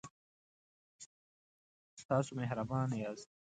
تاسو 2.07 2.31
مهربان 2.39 2.89
یاست 3.01 3.29